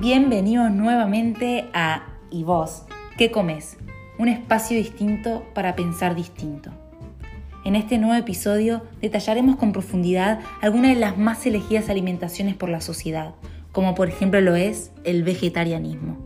Bienvenidos 0.00 0.70
nuevamente 0.70 1.68
a 1.74 2.06
¿Y 2.30 2.42
vos? 2.42 2.84
¿Qué 3.18 3.30
comes? 3.30 3.76
Un 4.18 4.28
espacio 4.28 4.78
distinto 4.78 5.44
para 5.52 5.76
pensar 5.76 6.14
distinto. 6.14 6.70
En 7.66 7.76
este 7.76 7.98
nuevo 7.98 8.14
episodio 8.14 8.80
detallaremos 9.02 9.56
con 9.56 9.72
profundidad 9.72 10.40
algunas 10.62 10.94
de 10.94 11.00
las 11.00 11.18
más 11.18 11.44
elegidas 11.44 11.90
alimentaciones 11.90 12.56
por 12.56 12.70
la 12.70 12.80
sociedad, 12.80 13.34
como 13.72 13.94
por 13.94 14.08
ejemplo 14.08 14.40
lo 14.40 14.56
es 14.56 14.90
el 15.04 15.22
vegetarianismo. 15.22 16.16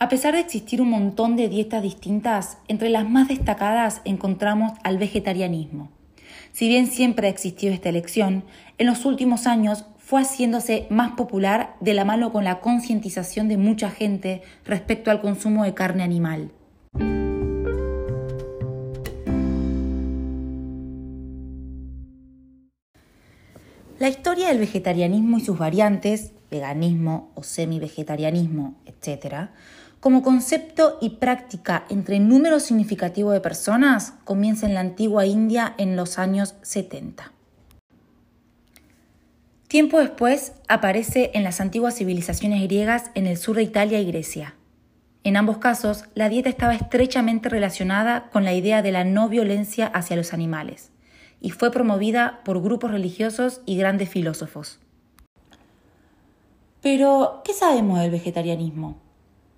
A 0.00 0.08
pesar 0.08 0.34
de 0.34 0.40
existir 0.40 0.82
un 0.82 0.90
montón 0.90 1.36
de 1.36 1.48
dietas 1.48 1.80
distintas, 1.80 2.58
entre 2.66 2.88
las 2.88 3.08
más 3.08 3.28
destacadas 3.28 4.00
encontramos 4.04 4.72
al 4.82 4.98
vegetarianismo. 4.98 5.90
Si 6.52 6.68
bien 6.68 6.86
siempre 6.86 7.26
ha 7.26 7.30
existido 7.30 7.72
esta 7.72 7.88
elección, 7.88 8.44
en 8.78 8.86
los 8.86 9.04
últimos 9.04 9.46
años 9.46 9.84
fue 9.98 10.22
haciéndose 10.22 10.86
más 10.90 11.12
popular 11.12 11.76
de 11.80 11.94
la 11.94 12.04
mano 12.04 12.30
con 12.32 12.44
la 12.44 12.60
concientización 12.60 13.48
de 13.48 13.56
mucha 13.56 13.90
gente 13.90 14.42
respecto 14.64 15.10
al 15.10 15.20
consumo 15.20 15.64
de 15.64 15.74
carne 15.74 16.02
animal. 16.02 16.50
La 23.98 24.08
historia 24.08 24.48
del 24.48 24.58
vegetarianismo 24.58 25.38
y 25.38 25.40
sus 25.40 25.56
variantes, 25.56 26.32
veganismo 26.50 27.30
o 27.34 27.42
semi-vegetarianismo, 27.42 28.74
etc., 28.84 29.50
como 30.04 30.22
concepto 30.22 30.98
y 31.00 31.16
práctica 31.16 31.86
entre 31.88 32.20
número 32.20 32.60
significativo 32.60 33.30
de 33.30 33.40
personas, 33.40 34.12
comienza 34.24 34.66
en 34.66 34.74
la 34.74 34.80
antigua 34.80 35.24
India 35.24 35.74
en 35.78 35.96
los 35.96 36.18
años 36.18 36.56
70. 36.60 37.32
Tiempo 39.66 39.98
después 40.00 40.52
aparece 40.68 41.30
en 41.32 41.42
las 41.42 41.62
antiguas 41.62 41.94
civilizaciones 41.94 42.62
griegas 42.64 43.12
en 43.14 43.26
el 43.26 43.38
sur 43.38 43.56
de 43.56 43.62
Italia 43.62 43.98
y 43.98 44.04
Grecia. 44.04 44.56
En 45.22 45.38
ambos 45.38 45.56
casos, 45.56 46.04
la 46.14 46.28
dieta 46.28 46.50
estaba 46.50 46.74
estrechamente 46.74 47.48
relacionada 47.48 48.28
con 48.28 48.44
la 48.44 48.52
idea 48.52 48.82
de 48.82 48.92
la 48.92 49.04
no 49.04 49.30
violencia 49.30 49.86
hacia 49.86 50.16
los 50.16 50.34
animales 50.34 50.90
y 51.40 51.48
fue 51.48 51.70
promovida 51.70 52.42
por 52.44 52.60
grupos 52.60 52.90
religiosos 52.90 53.62
y 53.64 53.78
grandes 53.78 54.10
filósofos. 54.10 54.80
Pero, 56.82 57.40
¿qué 57.42 57.54
sabemos 57.54 58.00
del 58.00 58.10
vegetarianismo? 58.10 59.02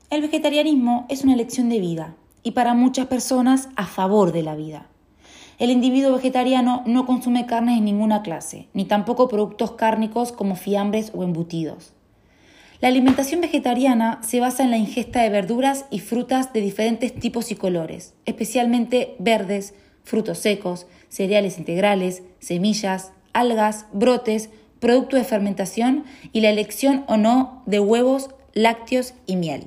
El 0.09 0.23
vegetarianismo 0.23 1.05
es 1.09 1.25
una 1.25 1.35
elección 1.35 1.69
de 1.69 1.81
vida 1.81 2.15
y 2.45 2.53
para 2.53 2.75
muchas 2.75 3.07
personas 3.07 3.69
a 3.75 3.87
favor 3.87 4.31
de 4.31 4.45
la 4.45 4.55
vida. 4.55 4.87
El 5.59 5.71
individuo 5.71 6.15
vegetariano 6.15 6.85
no 6.87 7.07
consume 7.07 7.47
carnes 7.47 7.75
de 7.75 7.81
ninguna 7.81 8.23
clase, 8.23 8.69
ni 8.73 8.85
tampoco 8.85 9.27
productos 9.27 9.73
cárnicos 9.73 10.31
como 10.31 10.55
fiambres 10.55 11.11
o 11.13 11.25
embutidos. 11.25 11.93
La 12.81 12.87
alimentación 12.87 13.41
vegetariana 13.41 14.21
se 14.23 14.39
basa 14.39 14.63
en 14.63 14.71
la 14.71 14.77
ingesta 14.77 15.23
de 15.23 15.31
verduras 15.31 15.87
y 15.91 15.99
frutas 15.99 16.53
de 16.53 16.61
diferentes 16.61 17.13
tipos 17.13 17.51
y 17.51 17.57
colores, 17.57 18.15
especialmente 18.27 19.17
verdes, 19.19 19.75
frutos 20.05 20.39
secos, 20.39 20.87
cereales 21.09 21.59
integrales, 21.59 22.23
semillas, 22.39 23.11
algas, 23.33 23.87
brotes, 23.93 24.51
productos 24.79 25.19
de 25.19 25.25
fermentación 25.25 26.05
y 26.33 26.43
la 26.43 26.51
elección 26.51 27.05
o 27.09 27.17
no 27.17 27.65
de 27.67 27.81
huevos, 27.81 28.31
lácteos 28.55 29.15
y 29.27 29.35
miel. 29.35 29.67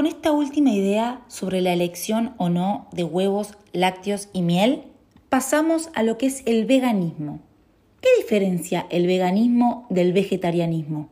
Con 0.00 0.06
esta 0.06 0.32
última 0.32 0.70
idea 0.70 1.20
sobre 1.28 1.60
la 1.60 1.74
elección 1.74 2.32
o 2.38 2.48
no 2.48 2.88
de 2.90 3.04
huevos, 3.04 3.58
lácteos 3.74 4.30
y 4.32 4.40
miel, 4.40 4.84
pasamos 5.28 5.90
a 5.94 6.02
lo 6.02 6.16
que 6.16 6.24
es 6.24 6.42
el 6.46 6.64
veganismo. 6.64 7.40
¿Qué 8.00 8.08
diferencia 8.18 8.86
el 8.88 9.06
veganismo 9.06 9.86
del 9.90 10.14
vegetarianismo? 10.14 11.10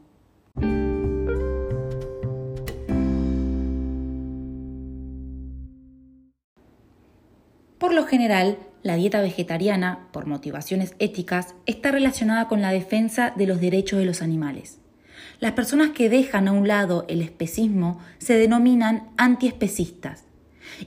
Por 7.76 7.92
lo 7.92 8.04
general, 8.06 8.56
la 8.82 8.96
dieta 8.96 9.20
vegetariana, 9.20 10.08
por 10.12 10.24
motivaciones 10.24 10.94
éticas, 10.98 11.54
está 11.66 11.90
relacionada 11.90 12.48
con 12.48 12.62
la 12.62 12.72
defensa 12.72 13.34
de 13.36 13.46
los 13.46 13.60
derechos 13.60 13.98
de 13.98 14.06
los 14.06 14.22
animales. 14.22 14.78
Las 15.40 15.52
personas 15.52 15.90
que 15.90 16.08
dejan 16.08 16.48
a 16.48 16.52
un 16.52 16.66
lado 16.66 17.04
el 17.08 17.22
especismo 17.22 18.00
se 18.18 18.34
denominan 18.34 19.08
antiespecistas. 19.16 20.24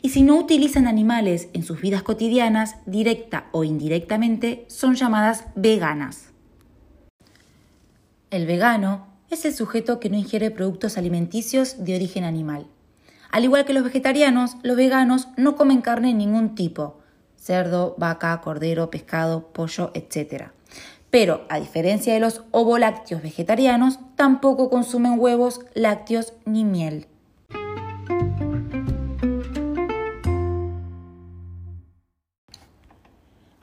Y 0.01 0.09
si 0.09 0.21
no 0.21 0.37
utilizan 0.37 0.87
animales 0.87 1.49
en 1.53 1.63
sus 1.63 1.81
vidas 1.81 2.03
cotidianas, 2.03 2.75
directa 2.85 3.47
o 3.51 3.63
indirectamente, 3.63 4.65
son 4.67 4.95
llamadas 4.95 5.45
veganas. 5.55 6.29
El 8.29 8.45
vegano 8.45 9.07
es 9.29 9.45
el 9.45 9.53
sujeto 9.53 9.99
que 9.99 10.09
no 10.09 10.17
ingiere 10.17 10.51
productos 10.51 10.97
alimenticios 10.97 11.83
de 11.83 11.95
origen 11.95 12.23
animal. 12.23 12.67
Al 13.31 13.43
igual 13.43 13.65
que 13.65 13.73
los 13.73 13.83
vegetarianos, 13.83 14.57
los 14.63 14.75
veganos 14.75 15.29
no 15.37 15.55
comen 15.55 15.81
carne 15.81 16.09
de 16.09 16.13
ningún 16.15 16.55
tipo, 16.55 16.99
cerdo, 17.37 17.95
vaca, 17.97 18.39
cordero, 18.41 18.91
pescado, 18.91 19.51
pollo, 19.53 19.91
etc 19.93 20.51
pero 21.11 21.45
a 21.49 21.59
diferencia 21.59 22.13
de 22.13 22.21
los 22.21 22.43
ovolácteos 22.51 23.21
vegetarianos, 23.21 23.99
tampoco 24.15 24.69
consumen 24.69 25.19
huevos, 25.19 25.59
lácteos 25.73 26.33
ni 26.45 26.63
miel. 26.63 27.05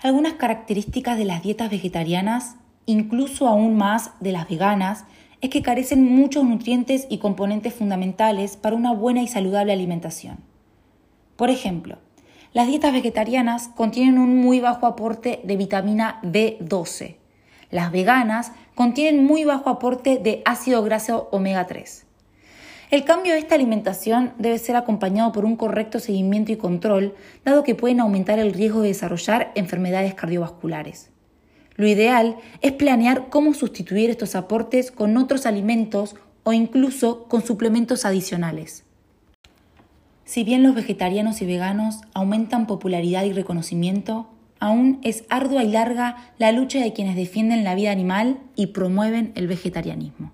Algunas 0.01 0.35
características 0.35 1.19
de 1.19 1.25
las 1.25 1.43
dietas 1.43 1.71
vegetarianas, 1.71 2.57
incluso 2.87 3.49
aún 3.49 3.77
más 3.77 4.13
de 4.21 4.33
las 4.33 4.49
veganas, 4.49 5.05
es 5.41 5.51
que 5.51 5.63
carecen 5.63 6.05
muchos 6.05 6.45
nutrientes 6.45 7.07
y 7.09 7.19
componentes 7.19 7.75
fundamentales 7.75 8.57
para 8.57 8.77
una 8.77 8.93
buena 8.93 9.23
y 9.23 9.29
saludable 9.29 9.73
alimentación. 9.73 10.39
Por 11.37 11.51
ejemplo, 11.51 11.99
las 12.53 12.67
dietas 12.67 12.93
vegetarianas 12.93 13.69
contienen 13.69 14.19
un 14.19 14.37
muy 14.37 14.61
bajo 14.61 14.87
aporte 14.87 15.41
de 15.45 15.57
vitamina 15.57 16.21
B12, 16.23 17.17
las 17.71 17.93
veganas 17.93 18.53
contienen 18.75 19.25
muy 19.25 19.45
bajo 19.45 19.71
aporte 19.71 20.19
de 20.19 20.43
ácido 20.45 20.83
graso 20.83 21.29
omega 21.33 21.67
3. 21.67 22.07
El 22.91 23.05
cambio 23.05 23.35
de 23.35 23.41
esta 23.41 23.55
alimentación 23.55 24.33
debe 24.39 24.59
ser 24.59 24.77
acompañado 24.77 25.31
por 25.33 25.45
un 25.45 25.57
correcto 25.57 26.01
seguimiento 26.01 26.53
y 26.53 26.57
control, 26.57 27.15
dado 27.45 27.63
que 27.63 27.75
pueden 27.75 28.01
aumentar 28.01 28.39
el 28.39 28.55
riesgo 28.55 28.81
de 28.81 28.89
desarrollar 28.89 29.53
enfermedades 29.55 30.15
cardiovasculares. 30.15 31.11
Lo 31.75 31.87
ideal 31.87 32.37
es 32.63 32.73
planear 32.73 33.29
cómo 33.29 33.53
sustituir 33.53 34.09
estos 34.09 34.35
aportes 34.35 34.91
con 34.91 35.17
otros 35.19 35.45
alimentos 35.45 36.17
o 36.45 36.55
incluso 36.55 37.25
con 37.25 37.45
suplementos 37.45 38.07
adicionales. 38.07 38.85
Si 40.25 40.43
bien 40.45 40.63
los 40.63 40.75
vegetarianos 40.75 41.43
y 41.43 41.47
veganos 41.47 42.01
aumentan 42.15 42.67
popularidad 42.67 43.25
y 43.25 43.33
reconocimiento, 43.33 44.29
aún 44.61 45.01
es 45.03 45.25
ardua 45.29 45.65
y 45.65 45.71
larga 45.71 46.17
la 46.39 46.53
lucha 46.53 46.81
de 46.81 46.93
quienes 46.93 47.17
defienden 47.17 47.65
la 47.65 47.75
vida 47.75 47.91
animal 47.91 48.39
y 48.55 48.69
promueven 48.69 49.33
el 49.35 49.47
vegetarianismo. 49.47 50.33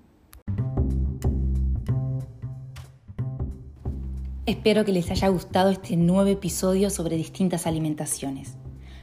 Espero 4.45 4.85
que 4.85 4.91
les 4.91 5.09
haya 5.09 5.27
gustado 5.29 5.71
este 5.71 5.95
nuevo 5.95 6.29
episodio 6.29 6.91
sobre 6.91 7.17
distintas 7.17 7.65
alimentaciones. 7.65 8.57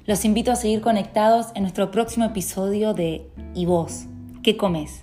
Los 0.06 0.24
invito 0.24 0.52
a 0.52 0.56
seguir 0.56 0.80
conectados 0.80 1.48
en 1.54 1.62
nuestro 1.62 1.90
próximo 1.90 2.24
episodio 2.26 2.94
de 2.94 3.26
¿Y 3.54 3.66
vos? 3.66 4.06
¿Qué 4.42 4.56
comes? 4.56 5.02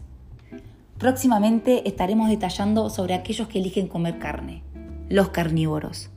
Próximamente 0.97 1.88
estaremos 1.88 2.30
detallando 2.30 2.89
sobre 2.89 3.13
aquellos 3.13 3.48
que 3.48 3.60
eligen 3.60 3.88
comer 3.88 4.19
carne, 4.19 4.63
los 5.07 5.30
carnívoros. 5.30 6.10